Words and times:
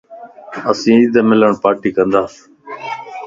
اسين 0.71 0.95
عيد 1.01 1.13
ملڻ 1.29 1.51
پارٽي 1.63 1.89
ڪنتا 1.97 2.21